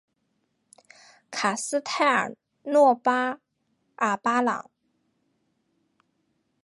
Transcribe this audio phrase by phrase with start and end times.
[1.29, 3.37] 卡斯泰尔诺巴
[3.97, 4.71] 尔巴朗。